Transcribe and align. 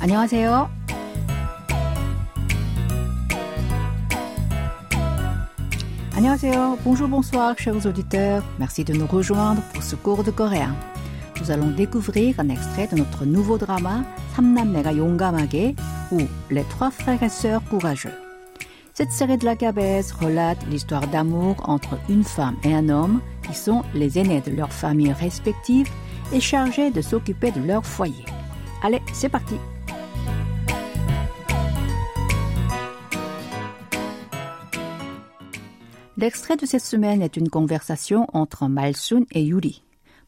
안녕하세요. 0.00 0.70
Annyeonghaseyo, 6.14 6.78
bonjour, 6.84 7.08
bonsoir, 7.08 7.56
chers 7.58 7.86
auditeurs. 7.86 8.44
Merci 8.58 8.84
de 8.84 8.92
nous 8.92 9.06
rejoindre 9.06 9.62
pour 9.72 9.82
ce 9.82 9.96
cours 9.96 10.22
de 10.22 10.30
coréen. 10.30 10.76
Nous 11.40 11.50
allons 11.50 11.70
découvrir 11.70 12.38
un 12.38 12.48
extrait 12.48 12.86
de 12.86 12.96
notre 12.96 13.24
nouveau 13.24 13.58
drama 13.58 14.04
삼남매가 14.34 14.96
용감하게 14.96 15.74
ou 16.12 16.20
Les 16.50 16.64
trois 16.64 16.90
frères 16.90 17.22
et 17.22 17.28
sœurs 17.28 17.62
courageux. 17.70 18.12
Cette 18.94 19.10
série 19.10 19.38
de 19.38 19.44
la 19.44 19.56
Cabesse 19.56 20.12
relate 20.12 20.58
l'histoire 20.70 21.06
d'amour 21.08 21.56
entre 21.64 21.98
une 22.08 22.24
femme 22.24 22.56
et 22.62 22.74
un 22.74 22.88
homme 22.88 23.20
qui 23.46 23.54
sont 23.54 23.82
les 23.94 24.18
aînés 24.18 24.42
de 24.42 24.50
leurs 24.50 24.72
familles 24.72 25.14
respectives 25.14 25.88
et 26.32 26.40
chargés 26.40 26.90
de 26.90 27.00
s'occuper 27.00 27.50
de 27.50 27.62
leur 27.62 27.84
foyer. 27.86 28.24
Allez, 28.82 29.00
c'est 29.12 29.28
parti 29.30 29.54
L'extrait 36.16 36.56
de 36.56 36.66
cette 36.66 36.84
semaine 36.84 37.22
est 37.22 37.36
une 37.36 37.48
conversation 37.48 38.26
entre 38.32 38.68
Malsun 38.68 39.24
et 39.32 39.42
Yuri. 39.42 39.82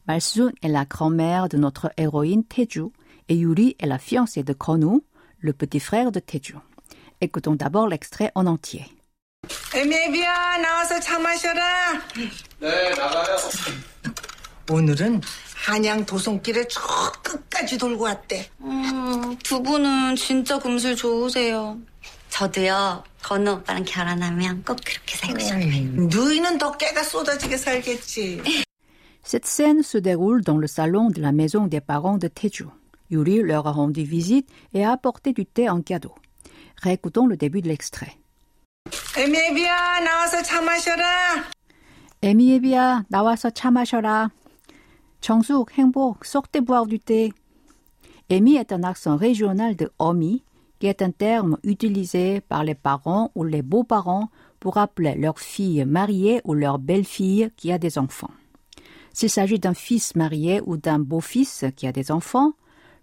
Malsun 0.07 0.51
est 0.61 0.67
la 0.67 0.85
grand-mère 0.85 1.49
de 1.49 1.57
notre 1.57 1.91
héroïne 1.97 2.43
Teju 2.43 2.91
et 3.29 3.35
Yuri 3.35 3.75
est 3.79 3.85
la 3.87 3.97
fiancée 3.97 4.43
de 4.43 4.53
Konu, 4.53 5.01
le 5.39 5.53
petit 5.53 5.79
frère 5.79 6.11
de 6.11 6.19
Teju. 6.19 6.55
Écoutons 7.21 7.55
d'abord 7.55 7.87
l'extrait 7.87 8.31
en 8.35 8.45
entier. 8.47 8.85
애미애비야 9.75 10.57
나와서 10.57 10.99
차 10.99 11.19
마셔라 11.19 12.01
네, 12.59 12.89
나가요. 12.95 13.37
오늘은 14.71 15.21
한양 15.65 16.05
도성길을 16.05 16.67
저 16.69 16.81
끝까지 17.21 17.77
돌고 17.77 18.03
왔대 18.05 18.49
음, 18.61 19.37
두 19.43 19.61
분은 19.61 20.15
진짜 20.15 20.57
금술 20.57 20.95
좋으세요. 20.95 21.77
저도요, 22.29 23.03
건우 23.23 23.51
오빠랑 23.51 23.83
결혼하면 23.85 24.63
꼭 24.63 24.77
그렇게 24.85 25.15
살고 25.17 25.39
싶어요. 25.39 26.07
너희는 26.07 26.57
더 26.57 26.71
깨가 26.77 27.03
쏟아지게 27.03 27.57
살겠지 27.57 28.41
Cette 29.23 29.47
scène 29.47 29.81
se 29.81 29.97
déroule 29.97 30.43
dans 30.43 30.57
le 30.57 30.67
salon 30.67 31.09
de 31.09 31.19
la 31.19 31.31
maison 31.31 31.65
des 31.67 31.81
parents 31.81 32.19
de 32.19 32.27
Teju. 32.27 32.67
Yuri 33.09 33.41
leur 33.41 33.65
a 33.67 33.71
rendu 33.71 34.03
visite 34.03 34.47
et 34.73 34.85
a 34.85 34.91
apporté 34.91 35.33
du 35.33 35.45
thé 35.47 35.67
en 35.67 35.81
cadeau. 35.81 36.13
Réécoutons 36.83 37.25
le 37.25 37.35
début 37.35 37.61
de 37.61 37.67
l'extrait. 37.67 38.17
애미애비야 39.17 40.01
나와서 40.01 40.43
차 40.43 40.61
마셔라 40.61 41.45
에미에비야, 42.21 43.05
나와서 43.09 43.49
차 43.49 43.71
마셔라. 43.71 44.29
정숙, 45.21 45.71
행복, 45.77 46.25
sortez 46.25 46.61
boire 46.61 46.85
du 46.85 46.99
thé. 46.99 47.33
Emi 48.29 48.57
est 48.57 48.71
un 48.71 48.83
accent 48.83 49.15
régional 49.15 49.75
de 49.75 49.91
Omi, 49.99 50.43
qui 50.80 50.86
est 50.86 51.02
un 51.02 51.10
terme 51.10 51.58
utilisé 51.62 52.40
par 52.40 52.64
les 52.64 52.74
parents 52.74 53.30
ou 53.34 53.44
les 53.44 53.62
beaux-parents 53.62 54.30
pour 54.58 54.78
appeler 54.78 55.14
leur 55.14 55.38
fille 55.38 55.84
mariée 55.84 56.40
ou 56.44 56.54
leur 56.54 56.78
belle-fille 56.78 57.50
qui 57.56 57.70
a 57.70 57.78
des 57.78 57.98
enfants. 57.98 58.30
S'il 59.12 59.30
s'agit 59.30 59.58
d'un 59.58 59.74
fils 59.74 60.16
marié 60.16 60.62
ou 60.64 60.78
d'un 60.78 60.98
beau-fils 60.98 61.66
qui 61.76 61.86
a 61.86 61.92
des 61.92 62.10
enfants, 62.10 62.54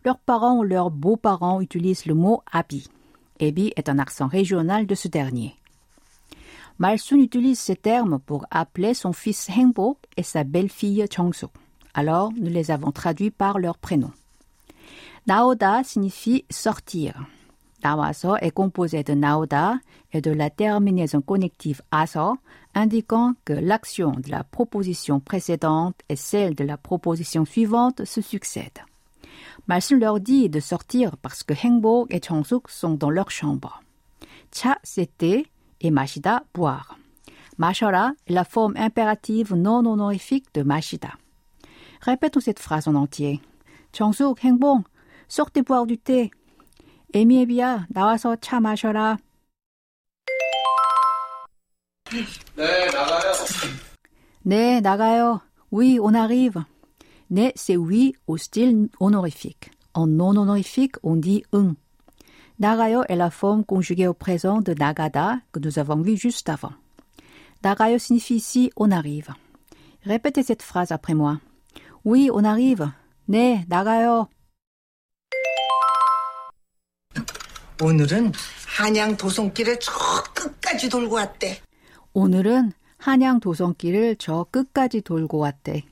leurs 0.03 0.17
parents 0.17 0.57
ou 0.57 0.63
leurs 0.63 0.89
beaux-parents 0.89 1.61
utilisent 1.61 2.07
le 2.07 2.15
mot 2.15 2.41
abi. 2.51 2.87
Ebi 3.39 3.71
est 3.75 3.89
un 3.89 3.99
accent 3.99 4.27
régional 4.27 4.87
de 4.87 4.95
ce 4.95 5.07
dernier. 5.07 5.55
Malsun 6.79 7.17
utilise 7.17 7.59
ces 7.59 7.75
termes 7.75 8.19
pour 8.19 8.45
appeler 8.49 8.93
son 8.93 9.13
fils 9.13 9.49
Hengbok 9.49 9.97
et 10.15 10.23
sa 10.23 10.43
belle-fille 10.43 11.05
Chongsuk. 11.11 11.51
Alors, 11.93 12.31
nous 12.39 12.49
les 12.49 12.71
avons 12.71 12.91
traduits 12.91 13.31
par 13.31 13.59
leurs 13.59 13.77
prénoms. 13.77 14.13
Naoda 15.27 15.83
signifie 15.83 16.45
sortir. 16.49 17.25
Nawaso 17.84 18.36
est 18.36 18.52
composé 18.52 19.02
de 19.02 19.12
naoda 19.12 19.74
et 20.12 20.20
de 20.20 20.30
la 20.30 20.50
terminaison 20.50 21.20
connective 21.20 21.82
aso, 21.90 22.36
indiquant 22.74 23.34
que 23.44 23.52
l'action 23.52 24.12
de 24.12 24.30
la 24.30 24.44
proposition 24.44 25.20
précédente 25.20 25.96
et 26.08 26.16
celle 26.16 26.54
de 26.54 26.64
la 26.64 26.76
proposition 26.76 27.44
suivante 27.44 28.04
se 28.04 28.20
succèdent. 28.20 28.84
Malsun 29.66 29.98
leur 29.98 30.20
dit 30.20 30.48
de 30.48 30.60
sortir 30.60 31.16
parce 31.16 31.42
que 31.42 31.54
Hengbok 31.54 32.12
et 32.12 32.20
Chongsuk 32.20 32.68
sont 32.68 32.94
dans 32.94 33.10
leur 33.10 33.30
chambre. 33.30 33.82
Cha, 34.52 34.78
c'était 34.82 35.46
et 35.80 35.90
mashida, 35.90 36.44
boire. 36.54 36.98
Mashora 37.58 38.12
est 38.26 38.32
la 38.32 38.44
forme 38.44 38.76
impérative 38.76 39.54
non 39.54 39.84
honorifique 39.84 40.54
de 40.54 40.62
mashida. 40.62 41.10
Répétons 42.00 42.40
cette 42.40 42.58
phrase 42.58 42.88
en 42.88 42.94
entier. 42.94 43.40
정숙, 43.92 44.44
행복, 44.44 44.86
sortez 45.28 45.62
boire 45.62 45.86
du 45.86 45.98
thé. 45.98 46.30
에미에비야, 47.14 47.86
나와서 47.90 48.36
차 48.36 48.60
마셔라. 48.60 49.18
네, 52.56 52.86
나가요. 52.90 53.32
네, 54.42 54.80
나가요. 54.80 55.40
Oui, 55.70 55.98
on 55.98 56.14
arrive. 56.14 56.64
네, 57.30 57.52
c'est 57.54 57.76
oui 57.76 58.14
au 58.26 58.36
style 58.36 58.88
honorifique. 59.00 59.70
En 59.94 60.06
non 60.06 60.36
honorifique, 60.36 60.96
on 61.02 61.16
dit 61.16 61.42
응. 61.54 61.76
나가요 62.58 63.04
est 63.08 63.16
la 63.16 63.30
forme 63.30 63.64
conjuguée 63.64 64.06
au 64.06 64.14
présent 64.14 64.60
de 64.60 64.74
nagada 64.74 65.40
que 65.52 65.60
nous 65.60 65.78
avons 65.78 66.02
vu 66.02 66.16
juste 66.16 66.48
avant. 66.48 66.72
나가요 67.62 67.98
signifie 67.98 68.36
ici 68.36 68.70
on 68.76 68.90
arrive. 68.90 69.32
Répétez 70.04 70.42
cette 70.42 70.62
phrase 70.62 70.92
après 70.92 71.14
moi. 71.14 71.40
Oui, 72.04 72.30
on 72.32 72.44
arrive. 72.44 72.90
네, 73.28 73.64
나 73.68 73.84
오늘은 77.80 78.32
한양 78.66 79.16
도성길을 79.16 79.80
저 79.80 79.90
끝까지 80.34 80.88
돌고 80.88 81.14
왔대 81.16 81.60
오늘은 82.14 82.72
한양 82.98 83.40
도성길을 83.40 84.16
저 84.18 84.46
끝까지 84.50 85.00
돌고 85.00 85.38
왔대. 85.38 85.82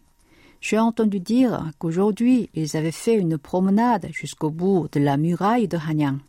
J'ai 0.61 0.78
entendu 0.78 1.19
dire 1.19 1.73
qu'aujourd'hui, 1.78 2.51
ils 2.55 2.77
avaient 2.77 2.93
fait 2.93 3.17
une 3.17 3.39
promenade 3.39 4.09
jusqu'au 4.12 4.51
bout 4.51 4.89
de 4.93 5.01
la 5.01 5.17
muraille 5.17 5.69
de 5.69 5.78
Hanyang. 5.78 6.21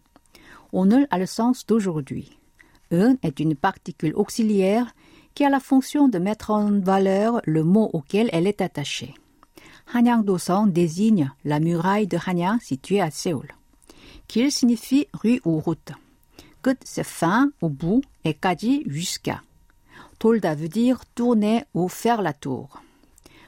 오늘 0.72 1.06
a 1.12 1.20
le 1.20 1.26
sens 1.26 1.66
d'aujourd'hui. 1.68 2.32
Un 2.92 3.18
est 3.24 3.40
une 3.40 3.56
particule 3.56 4.14
auxiliaire 4.16 4.96
qui 5.36 5.44
a 5.44 5.50
la 5.50 5.60
fonction 5.60 6.08
de 6.08 6.18
mettre 6.18 6.50
en 6.52 6.80
valeur 6.80 7.42
le 7.46 7.64
mot 7.64 7.90
auquel 7.94 8.30
elle 8.32 8.48
est 8.48 8.62
attachée. 8.62 9.14
Hanyang-dosong 9.94 10.72
désigne 10.72 11.32
la 11.44 11.60
muraille 11.60 12.08
de 12.08 12.18
Hanyang 12.26 12.60
située 12.62 13.02
à 13.02 13.12
Séoul. 13.12 13.50
Kil 14.28 14.52
signifie 14.52 15.08
rue 15.14 15.42
ou 15.46 15.60
route. 15.60 15.92
끝 16.62 16.78
c'est 16.84 17.04
fin 17.04 17.52
au 17.62 17.70
bout 17.70 18.02
et 18.24 18.34
까지 18.34 18.84
jusqu'à. 18.88 19.42
돌다 20.20 20.56
veut 20.56 20.70
dire 20.70 21.04
tourner 21.16 21.64
ou 21.74 21.88
faire 21.88 22.22
la 22.22 22.34
tour. 22.34 22.82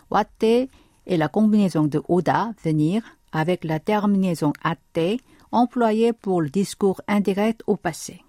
왔대 0.10 0.70
est 1.06 1.18
la 1.18 1.28
combinaison 1.28 1.84
de 1.84 2.02
oda, 2.08 2.54
venir, 2.64 3.04
avec 3.32 3.64
la 3.64 3.80
terminaison 3.80 4.54
atte, 4.64 5.20
employée 5.52 6.14
pour 6.14 6.42
le 6.42 6.50
discours 6.50 7.02
indirect 7.08 7.62
au 7.68 7.76
passé. 7.76 8.22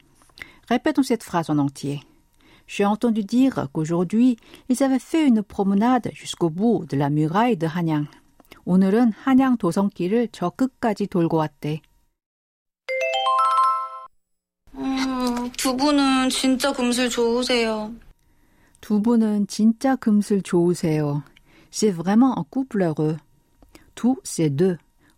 Répétons 0.68 1.02
cette 1.02 1.22
phrase 1.22 1.50
en 1.50 1.58
entier. 1.58 2.00
J'ai 2.66 2.84
entendu 2.84 3.22
dire 3.22 3.68
qu'aujourd'hui, 3.72 4.36
ils 4.68 4.82
avaient 4.82 4.98
fait 4.98 5.26
une 5.26 5.42
promenade 5.42 6.10
jusqu'au 6.14 6.50
bout 6.50 6.86
de 6.86 6.96
la 6.96 7.10
muraille 7.10 7.56
de 7.56 7.66
Hanyang. 7.66 8.06
오늘은 8.66 9.12
한양 9.12 9.58
도성길을 9.58 10.28
저 10.32 10.48
끝까지 10.48 11.06
돌고 11.06 11.36
왔대. 11.36 11.82
두 15.56 15.76
분은 15.76 16.30
진짜 16.30 16.72
금술 16.72 17.10
좋으세요. 17.10 17.92
두 18.80 19.00
분은 19.00 19.46
진짜 19.46 19.96
금슬 19.96 20.42
좋으세요. 20.42 21.22
C'est 21.70 21.90
vraiment 21.90 22.38
un 22.38 22.44
couple 22.50 22.82
heureux. 22.82 23.16
Tout, 23.94 24.18
c'est 24.24 24.50
deux. 24.50 24.76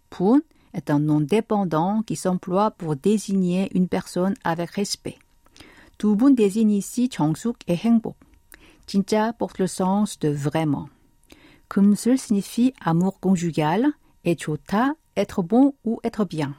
분 0.09 0.41
est 0.73 0.89
un 0.91 1.01
nom 1.01 1.21
dépendant 1.21 2.03
qui 2.03 2.17
s'emploie 2.17 2.71
pour 2.71 2.95
désigner 2.97 3.69
une 3.75 3.89
personne 3.89 4.35
avec 4.45 4.71
respect. 4.71 5.19
두 5.99 6.15
분 6.17 6.35
désigne 6.35 6.71
ici 6.71 7.09
정숙 7.09 7.57
et 7.67 7.77
행복. 7.77 8.17
진짜 8.87 9.33
porte 9.33 9.59
le 9.59 9.67
sens 9.67 10.19
de 10.21 10.29
vraiment. 10.29 10.89
금슬 11.69 12.19
signifie 12.19 12.73
amour 12.81 13.19
conjugal 13.19 13.93
et 14.25 14.37
좋다, 14.37 14.95
être 15.17 15.43
bon 15.43 15.75
ou 15.85 15.99
être 16.05 16.25
bien. 16.25 16.55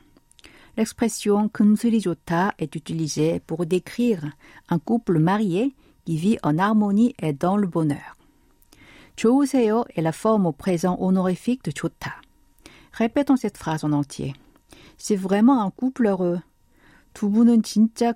L'expression 0.77 1.49
금슬이 1.49 2.03
est 2.59 2.75
utilisée 2.75 3.41
pour 3.41 3.67
décrire 3.67 4.25
un 4.71 4.79
couple 4.79 5.19
marié 5.19 5.75
qui 6.05 6.17
vit 6.17 6.39
en 6.43 6.59
harmonie 6.59 7.15
et 7.21 7.33
dans 7.33 7.57
le 7.57 7.67
bonheur. 7.67 8.17
좋으세요 9.17 9.85
est 9.95 10.03
la 10.03 10.13
forme 10.13 10.47
au 10.47 10.53
présent 10.53 10.97
honorifique 10.99 11.65
de 11.65 11.71
좋다. 11.71 12.21
Répétons 12.93 13.37
cette 13.37 13.59
phrase 13.59 13.85
en 13.85 13.93
entier. 13.93 14.35
C'est 14.97 15.17
vraiment 15.17 15.63
un 15.63 15.71
couple 15.71 16.07
heureux. 16.07 16.41
두 17.15 17.31
분은 17.31 17.63
진짜 17.63 18.15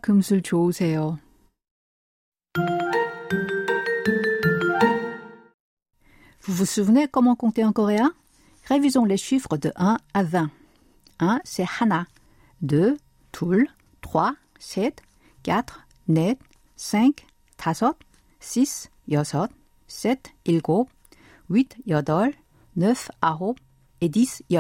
Vous 6.41 6.55
vous 6.55 6.67
souvenez 6.67 7.09
comment 7.09 7.37
compter 7.37 7.65
en 7.65 7.73
coréen? 7.73 8.13
Révisons 8.69 9.05
les 9.05 9.17
chiffres 9.17 9.57
de 9.57 9.73
1 9.77 9.99
à 10.15 10.23
20. 10.23 10.51
1, 11.21 11.41
c'est 11.45 11.67
Hana. 11.81 12.07
2, 12.67 12.97
2, 13.41 13.67
3, 14.01 14.35
7, 14.59 15.03
4, 15.45 15.87
4, 16.09 16.37
5, 16.77 17.27
5, 17.57 17.93
6, 18.41 18.91
6, 19.09 19.21
7, 19.25 19.51
7, 19.87 20.31
8, 20.47 20.87
8, 21.49 21.77
9, 21.87 22.35
9 22.77 23.11
et 24.01 24.09
10, 24.09 24.43
10. 24.51 24.59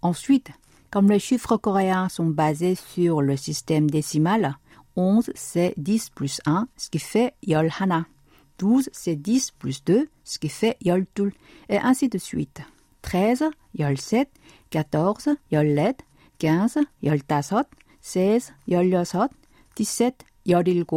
Ensuite, 0.00 0.50
comme 0.90 1.10
les 1.10 1.18
chiffres 1.18 1.56
coréens 1.56 2.08
sont 2.08 2.26
basés 2.26 2.76
sur 2.76 3.20
le 3.20 3.36
système 3.36 3.90
décimal, 3.90 4.56
11 4.94 5.32
c'est 5.34 5.74
10 5.76 6.10
plus 6.10 6.40
1, 6.46 6.68
ce 6.76 6.88
qui 6.88 7.00
fait 7.00 7.34
Yolhana. 7.42 8.06
12 8.58 8.90
c'est 8.92 9.16
10 9.16 9.50
plus 9.58 9.82
2, 9.82 10.08
ce 10.22 10.38
qui 10.38 10.48
fait 10.48 10.76
Yoltul, 10.82 11.32
et 11.68 11.78
ainsi 11.78 12.08
de 12.08 12.18
suite. 12.18 12.62
13, 13.02 13.44
Yol 13.76 13.98
7, 13.98 14.30
14, 14.70 15.30
Yol 15.50 15.94
15, 16.38 16.78
15, 17.02 17.24
16, 17.28 17.64
16, 18.00 18.54
17, 18.66 19.30
17, 19.76 20.26
18, 20.46 20.88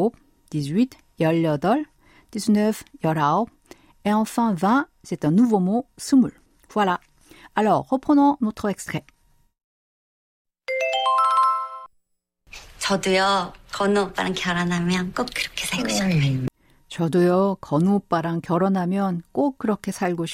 18, 0.52 0.98
19, 1.20 1.86
19, 2.32 2.84
et 4.06 4.14
enfin 4.14 4.54
20, 4.54 4.88
c'est 5.04 5.26
un 5.26 5.32
nouveau 5.32 5.60
mot, 5.60 5.86
sumul. 5.98 6.32
Voilà. 6.74 7.00
Alors, 7.56 7.88
reprenons 7.90 8.38
notre 8.42 8.70
extrait. 8.70 9.06
저도요, 16.88 17.58
건우 17.60 17.96
오빠랑 17.96 18.42
결혼하면 18.42 19.24
꼭 19.34 19.58
그렇게 19.58 19.92
살고 19.92 20.26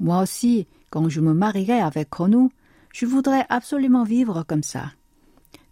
Moi 0.00 0.20
aussi, 0.20 0.66
quand 0.90 1.08
je 1.08 1.20
me 1.20 1.32
marierai 1.34 1.80
avec 1.80 2.10
Konou, 2.10 2.50
je 2.92 3.06
voudrais 3.06 3.46
absolument 3.48 4.04
vivre 4.04 4.42
comme 4.42 4.62
ça. 4.62 4.92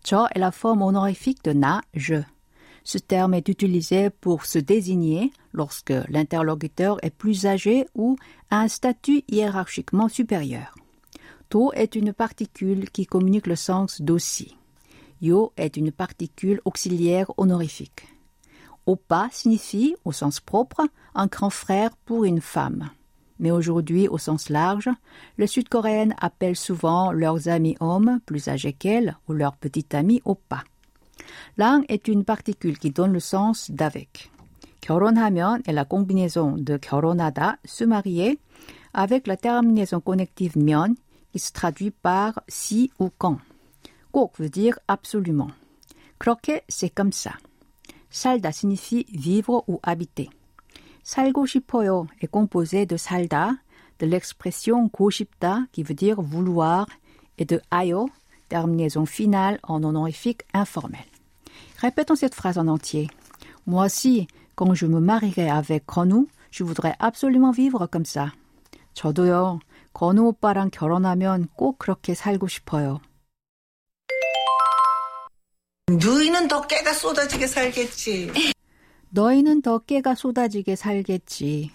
저 0.05 0.27
est 0.35 0.39
la 0.39 0.53
forme 0.53 0.83
honorifique 0.83 1.43
de 1.43 1.53
na, 1.53 1.83
je. 1.93 2.23
Ce 2.85 2.99
terme 2.99 3.35
est 3.35 3.49
utilisé 3.49 4.11
pour 4.11 4.47
se 4.47 4.61
désigner 4.61 5.33
lorsque 5.53 5.93
l'interlocuteur 6.09 6.99
est 7.03 7.11
plus 7.11 7.45
âgé 7.45 7.87
ou 7.97 8.17
a 8.51 8.61
un 8.61 8.69
statut 8.69 9.25
hiérarchiquement 9.27 10.09
supérieur. 10.09 10.77
To 11.49 11.73
est 11.73 11.97
une 11.97 12.13
particule 12.13 12.89
qui 12.91 13.07
communique 13.07 13.49
le 13.49 13.57
sens 13.57 14.01
d'aussi. 14.01 14.57
Yo 15.21 15.53
est 15.57 15.77
une 15.77 15.91
particule 15.91 16.61
auxiliaire 16.65 17.33
honorifique. 17.37 18.07
Oppa 18.87 19.29
signifie, 19.33 19.97
au 20.05 20.13
sens 20.13 20.39
propre, 20.39 20.87
un 21.17 21.27
grand 21.27 21.51
frère 21.51 21.97
pour 22.05 22.25
une 22.25 22.41
femme. 22.41 22.91
Mais 23.40 23.52
aujourd'hui, 23.52 24.08
au 24.08 24.18
sens 24.18 24.50
large, 24.50 24.90
les 25.38 25.48
Sud-Coréennes 25.48 26.16
appellent 26.20 26.56
souvent 26.56 27.12
leurs 27.12 27.48
amis 27.48 27.76
hommes 27.80 28.20
plus 28.26 28.48
âgés 28.48 28.74
qu'elles 28.74 29.18
ou 29.28 29.34
leurs 29.34 29.58
petits 29.58 29.88
amis 29.94 30.22
oppa. 30.26 30.64
L'un 31.58 31.84
est 31.88 32.08
une 32.08 32.24
particule 32.24 32.78
qui 32.78 32.92
donne 32.92 33.14
le 33.14 33.20
sens 33.20 33.72
d'avec. 33.72 34.32
결혼하면 34.82 35.62
est 35.66 35.74
la 35.74 35.86
combinaison 35.86 36.58
de 36.58 36.78
결혼하다, 36.78 37.58
se 37.64 37.86
marier, 37.86 38.40
avec 38.94 39.28
la 39.28 39.38
terminaison 39.38 40.02
connective 40.02 40.58
면 40.58 40.96
qui 41.32 41.40
se 41.40 41.52
traduit 41.52 41.92
par 41.92 42.42
si 42.48 42.92
ou 43.00 43.10
quand. 43.18 43.38
꼭 44.12 44.38
veut 44.40 44.50
dire 44.50 44.78
absolument. 44.88 45.52
그렇게 46.18 46.62
c'est 46.68 46.90
comme 46.90 47.12
ça. 47.12 47.38
살다 48.10 48.52
signifie 48.52 49.06
vivre 49.14 49.64
ou 49.68 49.80
habiter. 49.84 50.30
살고 51.06 51.46
싶어요 51.46 52.08
est 52.22 52.32
composé 52.32 52.86
de 52.86 52.98
살다, 52.98 53.64
de 54.00 54.08
l'expression 54.08 54.90
고 54.90 55.10
싶다 55.10 55.68
qui 55.72 55.84
veut 55.84 55.96
dire 55.96 56.22
vouloir 56.22 56.86
et 57.38 57.46
de 57.46 57.62
ayo, 57.72 58.10
terminaison 58.50 59.06
finale 59.06 59.60
en 59.64 59.84
honorifique 59.84 60.44
informel. 60.54 61.06
Répétons 61.78 62.16
cette 62.16 62.36
phrase 62.36 62.58
en 62.58 62.68
entier. 62.68 63.10
Moi 63.66 63.86
aussi, 63.86 64.28
quand 64.56 64.74
je 64.74 64.86
me 64.86 65.00
marierai 65.00 65.50
avec 65.50 65.86
건우, 65.86 66.28
je 66.52 66.64
voudrais 66.64 66.96
absolument 67.00 67.52
vivre 67.52 67.88
comme 67.88 68.06
ça. 68.06 68.34
저도요, 68.94 69.60
건우 69.94 70.28
오빠랑 70.28 70.70
결혼하면 70.70 71.48
꼭 71.56 71.80
그렇게 71.80 72.14
살고 72.14 72.48
싶어요. 72.48 73.00
너희는 75.88 76.48
더 76.48 76.62
깨가 76.62 76.94
쏟아지게 76.94 77.48
살겠지. 77.48 78.32
너희는 79.16 79.62
더 79.62 79.80
깨가 79.80 80.16
쏟아지게 80.16 80.76
살겠지. 80.76 81.72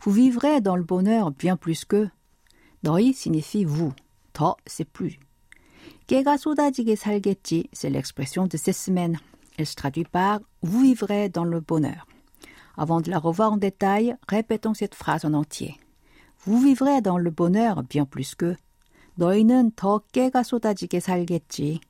Vous 0.00 0.12
vivrez 0.12 0.60
dans 0.60 0.76
le 0.76 0.84
bonheur 0.84 1.30
bien 1.30 1.56
plus 1.56 1.84
que. 1.84 2.08
너희 2.82 3.10
signifie 3.12 3.64
vous. 3.64 3.92
더 4.32 4.56
c'est 4.66 4.88
plus. 4.90 5.18
깨가 6.06 6.36
쏟아지게 6.36 6.96
살겠지, 6.96 7.68
c'est 7.72 7.90
l'expression 7.90 8.46
de 8.46 8.56
cette 8.56 8.76
semaine. 8.76 9.18
Elle 9.58 9.66
se 9.66 9.76
traduit 9.76 10.04
par 10.04 10.40
vous 10.62 10.80
vivrez 10.80 11.28
dans 11.28 11.44
le 11.44 11.60
bonheur. 11.60 12.06
Avant 12.76 13.00
de 13.00 13.10
la 13.10 13.18
revoir 13.18 13.52
en 13.52 13.56
détail, 13.56 14.16
répétons 14.26 14.74
cette 14.74 14.94
phrase 14.94 15.24
en 15.24 15.34
entier. 15.34 15.78
Vous 16.44 16.58
vivrez 16.58 17.02
dans 17.02 17.18
le 17.18 17.30
bonheur 17.30 17.82
bien 17.82 18.06
plus 18.06 18.34
que. 18.34 18.56
너희는 19.16 19.72
더 19.76 20.00
깨가 20.12 20.42
쏟아지게 20.42 21.00
살겠지. 21.00 21.80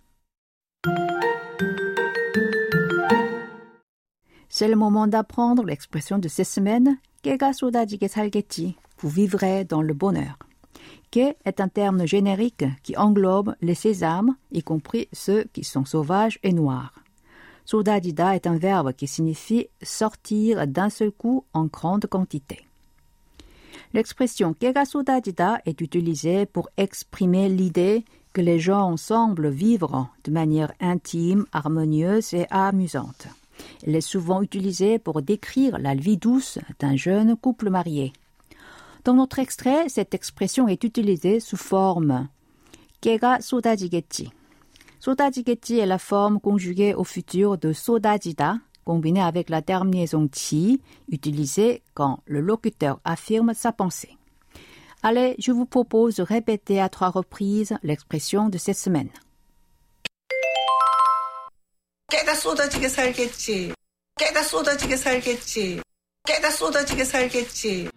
C'est 4.58 4.70
le 4.70 4.78
moment 4.78 5.06
d'apprendre 5.06 5.66
l'expression 5.66 6.18
de 6.18 6.30
ces 6.30 6.46
semaines, 6.46 6.98
Kega 7.24 7.52
sodaji게 7.52 8.08
vous 9.00 9.10
vivrez 9.10 9.66
dans 9.66 9.82
le 9.82 9.94
bonheur. 9.94 10.40
Ke 11.12 11.36
est 11.44 11.60
un 11.60 11.68
terme 11.68 12.08
générique 12.08 12.64
qui 12.82 12.96
englobe 12.96 13.54
les 13.60 13.76
sésames, 13.76 14.38
y 14.54 14.64
compris 14.64 15.10
ceux 15.12 15.44
qui 15.52 15.66
sont 15.66 15.84
sauvages 15.84 16.40
et 16.42 16.54
noirs. 16.54 16.94
Sodajida 17.66 18.34
est 18.34 18.48
un 18.48 18.58
verbe 18.58 18.94
qui 18.94 19.08
signifie 19.08 19.68
sortir 19.84 20.66
d'un 20.68 20.90
seul 20.90 21.12
coup 21.12 21.44
en 21.52 21.66
grande 21.66 22.06
quantité. 22.08 22.66
L'expression 23.92 24.54
Kega 24.54 24.86
sodajida 24.86 25.60
est 25.66 25.82
utilisée 25.82 26.46
pour 26.46 26.70
exprimer 26.78 27.50
l'idée 27.50 28.06
que 28.32 28.40
les 28.40 28.60
gens 28.60 28.96
semblent 28.96 29.50
vivre 29.50 30.08
de 30.24 30.32
manière 30.32 30.72
intime, 30.80 31.46
harmonieuse 31.52 32.34
et 32.34 32.48
amusante. 32.50 33.28
Elle 33.87 33.97
est 33.97 34.01
souvent 34.01 34.43
utilisée 34.43 34.99
pour 34.99 35.23
décrire 35.23 35.79
la 35.79 35.95
vie 35.95 36.17
douce 36.17 36.59
d'un 36.79 36.97
jeune 36.97 37.37
couple 37.37 37.71
marié. 37.71 38.13
Dans 39.05 39.15
notre 39.15 39.39
extrait, 39.39 39.89
cette 39.89 40.15
expression 40.15 40.69
est 40.69 40.85
utilisée 40.85 41.41
sous 41.41 41.57
forme 41.57 42.29
깨가 43.01 43.41
쏟아지겠지. 43.41 44.31
쏟아지겠지 44.99 45.81
est 45.81 45.87
la 45.87 45.99
forme 45.99 46.41
conjuguée 46.41 46.95
au 46.95 47.05
futur 47.05 47.57
de 47.57 47.73
쏟아지다, 47.73 48.61
combinée 48.85 49.23
avec 49.23 49.49
la 49.49 49.63
terminaison 49.63 50.29
지, 50.31 50.81
utilisée 51.09 51.83
quand 51.95 52.21
le 52.27 52.41
locuteur 52.41 53.01
affirme 53.05 53.55
sa 53.55 53.73
pensée. 53.73 54.17
Allez, 55.03 55.35
je 55.39 55.53
vous 55.53 55.65
propose 55.65 56.17
de 56.17 56.23
répéter 56.23 56.79
à 56.79 56.91
trois 56.91 57.09
reprises 57.09 57.75
l'expression 57.83 58.51
de 58.51 58.59
cette 58.59 58.77
semaine. 58.77 59.09
깨가 62.15 62.35
쏟아지게 62.35 62.89
살겠지. 62.89 63.75
깨가 64.19 64.43
쏟아지게 64.43 64.97
살겠지. 64.97 65.81
깨가 66.27 66.51
쏟아지게 66.51 67.05
살겠지. 67.05 67.91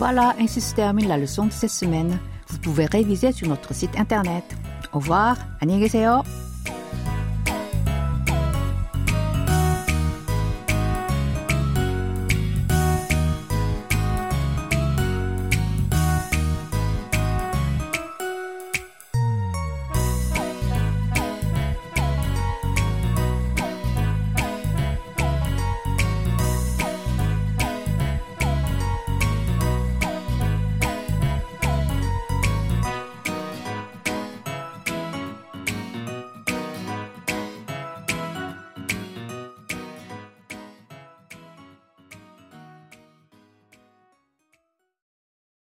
Voilà, 0.00 0.34
ainsi 0.38 0.62
se 0.62 0.74
termine 0.74 1.08
la 1.08 1.18
leçon 1.18 1.44
de 1.46 1.52
cette 1.52 1.70
semaine. 1.70 2.18
Vous 2.48 2.58
pouvez 2.58 2.86
réviser 2.86 3.32
sur 3.32 3.46
notre 3.48 3.74
site 3.74 3.94
internet. 3.98 4.44
Au 4.92 4.98
revoir, 4.98 5.36
안녕히 5.60 5.82
계세요. 5.82 6.22